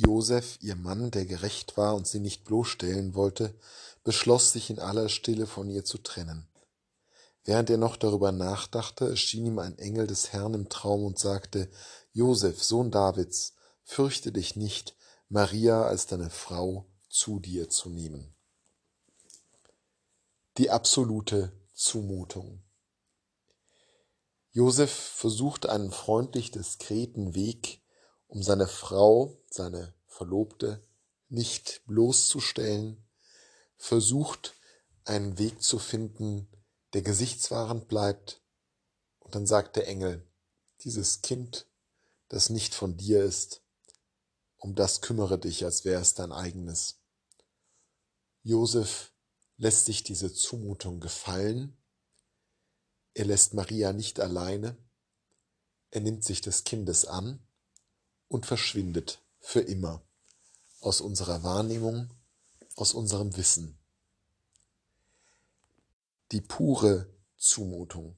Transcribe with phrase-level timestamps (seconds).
[0.00, 3.54] Josef, ihr Mann, der gerecht war und sie nicht bloßstellen wollte,
[4.02, 6.48] beschloss sich in aller Stille von ihr zu trennen.
[7.44, 11.70] Während er noch darüber nachdachte, erschien ihm ein Engel des Herrn im Traum und sagte,
[12.12, 14.96] Josef, Sohn Davids, fürchte dich nicht,
[15.28, 18.34] Maria als deine Frau zu dir zu nehmen.
[20.56, 22.62] Die absolute Zumutung.
[24.52, 27.79] Josef versucht einen freundlich diskreten Weg,
[28.30, 30.86] um seine Frau, seine Verlobte,
[31.28, 33.04] nicht bloßzustellen,
[33.76, 34.54] versucht
[35.04, 36.48] einen Weg zu finden,
[36.92, 38.40] der gesichtswahrend bleibt,
[39.18, 40.24] und dann sagt der Engel,
[40.82, 41.66] dieses Kind,
[42.28, 43.62] das nicht von dir ist,
[44.58, 47.00] um das kümmere dich, als wäre es dein eigenes.
[48.44, 49.12] Josef
[49.56, 51.76] lässt sich diese Zumutung gefallen,
[53.14, 54.76] er lässt Maria nicht alleine,
[55.90, 57.44] er nimmt sich des Kindes an
[58.30, 60.00] und verschwindet für immer
[60.80, 62.08] aus unserer Wahrnehmung,
[62.76, 63.76] aus unserem Wissen.
[66.30, 68.16] Die pure Zumutung.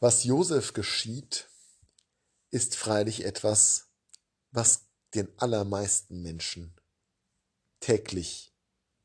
[0.00, 1.48] Was Josef geschieht,
[2.50, 3.88] ist freilich etwas,
[4.50, 6.74] was den allermeisten Menschen
[7.80, 8.54] täglich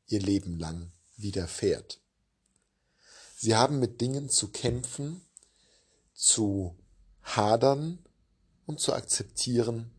[0.07, 1.99] ihr Leben lang widerfährt.
[3.35, 5.19] Sie haben mit Dingen zu kämpfen,
[6.13, 6.77] zu
[7.21, 7.99] hadern
[8.65, 9.91] und zu akzeptieren,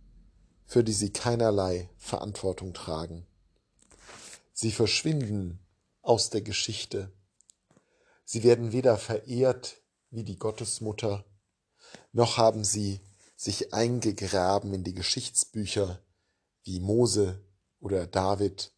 [0.66, 3.26] für die sie keinerlei Verantwortung tragen.
[4.52, 5.58] Sie verschwinden
[6.02, 7.12] aus der Geschichte.
[8.24, 11.24] Sie werden weder verehrt wie die Gottesmutter,
[12.12, 13.00] noch haben sie
[13.36, 16.00] sich eingegraben in die Geschichtsbücher
[16.62, 17.44] wie Mose
[17.80, 18.72] oder David,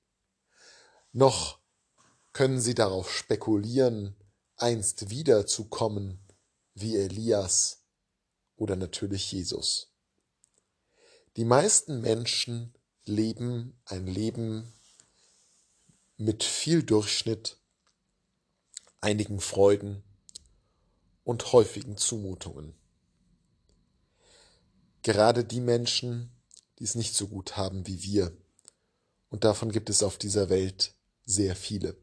[1.13, 1.61] noch
[2.33, 4.17] können sie darauf spekulieren,
[4.57, 6.19] einst wiederzukommen
[6.75, 7.86] wie Elias
[8.57, 9.93] oder natürlich Jesus.
[11.37, 14.73] Die meisten Menschen leben ein Leben
[16.17, 17.59] mit viel Durchschnitt,
[19.01, 20.03] einigen Freuden
[21.25, 22.75] und häufigen Zumutungen.
[25.03, 26.31] Gerade die Menschen,
[26.79, 28.37] die es nicht so gut haben wie wir,
[29.29, 30.95] und davon gibt es auf dieser Welt
[31.25, 31.97] sehr viele.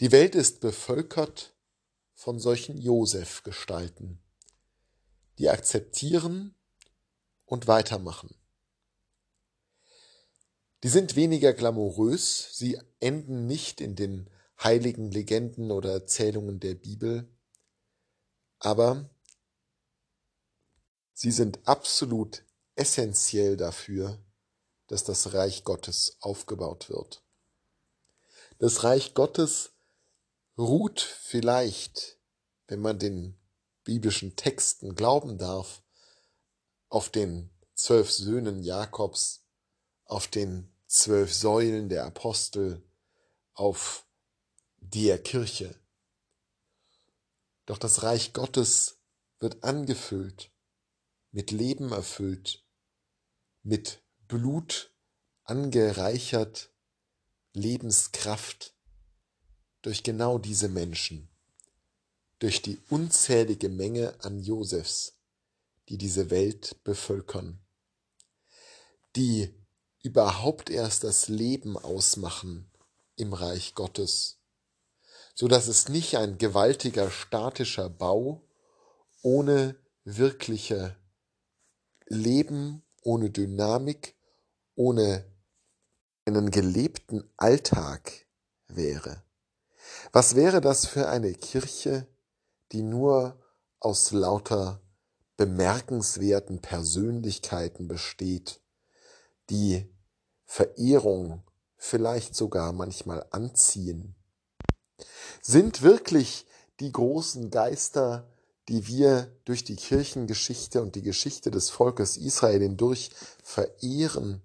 [0.00, 1.54] Die Welt ist bevölkert
[2.14, 4.20] von solchen Josef-Gestalten,
[5.38, 6.54] die akzeptieren
[7.46, 8.34] und weitermachen.
[10.82, 14.30] Die sind weniger glamourös, sie enden nicht in den
[14.62, 17.28] heiligen Legenden oder Erzählungen der Bibel,
[18.58, 19.08] aber
[21.14, 22.44] sie sind absolut
[22.74, 24.18] essentiell dafür,
[24.88, 27.22] dass das Reich Gottes aufgebaut wird.
[28.58, 29.70] Das Reich Gottes
[30.56, 32.18] ruht vielleicht,
[32.66, 33.37] wenn man den
[33.88, 35.82] biblischen Texten glauben darf,
[36.90, 39.46] auf den zwölf Söhnen Jakobs,
[40.04, 42.86] auf den zwölf Säulen der Apostel,
[43.54, 44.06] auf
[44.76, 45.74] der Kirche.
[47.64, 48.98] Doch das Reich Gottes
[49.40, 50.50] wird angefüllt,
[51.30, 52.66] mit Leben erfüllt,
[53.62, 54.92] mit Blut
[55.44, 56.74] angereichert,
[57.54, 58.74] Lebenskraft
[59.80, 61.30] durch genau diese Menschen,
[62.38, 65.14] durch die unzählige Menge an Josefs,
[65.88, 67.58] die diese Welt bevölkern,
[69.16, 69.54] die
[70.02, 72.70] überhaupt erst das Leben ausmachen
[73.16, 74.38] im Reich Gottes,
[75.34, 78.42] so dass es nicht ein gewaltiger statischer Bau
[79.22, 80.96] ohne wirkliche
[82.06, 84.14] Leben, ohne Dynamik,
[84.74, 85.24] ohne
[86.24, 88.26] einen gelebten Alltag
[88.68, 89.22] wäre.
[90.12, 92.06] Was wäre das für eine Kirche,
[92.72, 93.38] die nur
[93.80, 94.80] aus lauter
[95.36, 98.60] bemerkenswerten Persönlichkeiten besteht,
[99.50, 99.88] die
[100.44, 101.42] Verehrung
[101.76, 104.14] vielleicht sogar manchmal anziehen?
[105.40, 106.46] Sind wirklich
[106.80, 108.28] die großen Geister,
[108.68, 113.10] die wir durch die Kirchengeschichte und die Geschichte des Volkes Israel hindurch
[113.42, 114.42] verehren,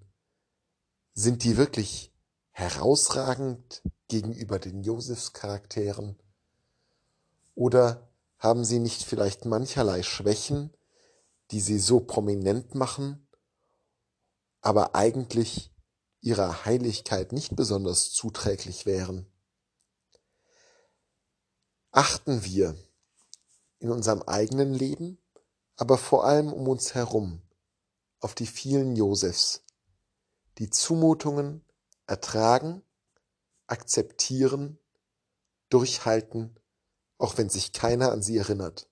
[1.14, 2.12] sind die wirklich
[2.52, 6.18] herausragend gegenüber den Josefscharakteren?
[7.56, 8.08] Oder
[8.44, 10.76] haben sie nicht vielleicht mancherlei Schwächen,
[11.52, 13.28] die sie so prominent machen,
[14.62, 15.74] aber eigentlich
[16.22, 19.32] ihrer Heiligkeit nicht besonders zuträglich wären?
[21.92, 22.78] Achten wir
[23.80, 25.18] in unserem eigenen Leben,
[25.76, 27.42] aber vor allem um uns herum
[28.20, 29.64] auf die vielen Josefs,
[30.58, 31.66] die Zumutungen
[32.06, 32.84] ertragen
[33.68, 34.78] akzeptieren,
[35.70, 36.60] durchhalten,
[37.24, 38.90] auch wenn sich keiner an sie erinnert.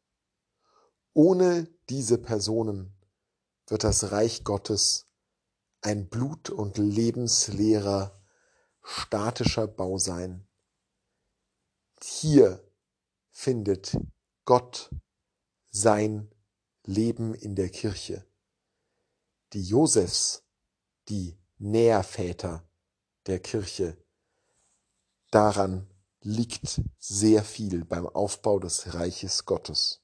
[1.13, 2.95] Ohne diese Personen
[3.67, 5.09] wird das Reich Gottes
[5.81, 8.17] ein blut- und lebensleerer,
[8.83, 10.47] statischer Bau sein.
[12.01, 12.65] Hier
[13.31, 13.97] findet
[14.45, 14.89] Gott
[15.69, 16.33] sein
[16.85, 18.25] Leben in der Kirche.
[19.51, 20.45] Die Josefs,
[21.09, 22.65] die Nährväter
[23.25, 23.97] der Kirche,
[25.31, 25.90] daran
[26.23, 30.00] liegt sehr viel beim Aufbau des Reiches Gottes.